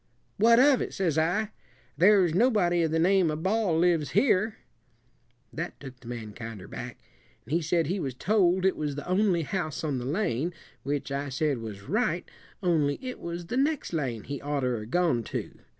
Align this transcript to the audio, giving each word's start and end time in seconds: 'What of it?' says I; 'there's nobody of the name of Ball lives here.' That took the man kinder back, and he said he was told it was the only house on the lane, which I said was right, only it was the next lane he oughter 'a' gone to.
'What 0.37 0.57
of 0.59 0.81
it?' 0.81 0.95
says 0.95 1.15
I; 1.19 1.51
'there's 1.95 2.33
nobody 2.33 2.81
of 2.81 2.89
the 2.89 2.97
name 2.97 3.29
of 3.29 3.43
Ball 3.43 3.77
lives 3.77 4.13
here.' 4.17 4.55
That 5.53 5.79
took 5.79 5.99
the 5.99 6.07
man 6.07 6.33
kinder 6.33 6.67
back, 6.67 6.97
and 7.45 7.53
he 7.53 7.61
said 7.61 7.85
he 7.85 7.99
was 7.99 8.15
told 8.15 8.65
it 8.65 8.75
was 8.75 8.95
the 8.95 9.07
only 9.07 9.43
house 9.43 9.83
on 9.83 9.99
the 9.99 10.05
lane, 10.05 10.55
which 10.81 11.11
I 11.11 11.29
said 11.29 11.59
was 11.59 11.83
right, 11.83 12.27
only 12.63 12.97
it 12.99 13.19
was 13.19 13.45
the 13.45 13.57
next 13.57 13.93
lane 13.93 14.23
he 14.23 14.41
oughter 14.41 14.75
'a' 14.77 14.87
gone 14.87 15.21
to. 15.25 15.53